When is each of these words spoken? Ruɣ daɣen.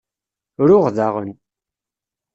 Ruɣ 0.67 0.85
daɣen. 0.95 1.31